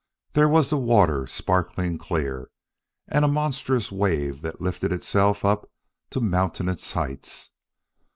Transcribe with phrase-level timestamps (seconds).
[0.33, 2.49] There was the water, sparkling clear,
[3.07, 5.69] and a monstrous wave that lifted itself up
[6.09, 7.51] to mountainous heights.